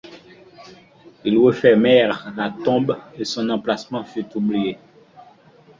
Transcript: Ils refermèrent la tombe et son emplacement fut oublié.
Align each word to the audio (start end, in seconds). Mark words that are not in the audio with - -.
Ils 1.23 1.37
refermèrent 1.37 2.33
la 2.35 2.49
tombe 2.65 2.97
et 3.19 3.23
son 3.23 3.47
emplacement 3.51 4.03
fut 4.03 4.25
oublié. 4.35 4.79